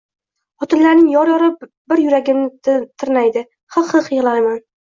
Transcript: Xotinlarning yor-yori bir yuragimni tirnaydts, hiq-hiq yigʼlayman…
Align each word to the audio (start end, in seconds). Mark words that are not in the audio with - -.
Xotinlarning 0.63 1.11
yor-yori 1.15 1.49
bir 1.93 2.03
yuragimni 2.05 2.75
tirnaydts, 3.05 3.47
hiq-hiq 3.77 4.13
yigʼlayman… 4.17 4.61